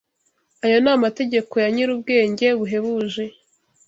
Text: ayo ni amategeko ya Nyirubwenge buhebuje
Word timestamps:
ayo 0.65 0.77
ni 0.83 0.89
amategeko 0.95 1.53
ya 1.63 1.69
Nyirubwenge 1.73 2.47
buhebuje 2.59 3.23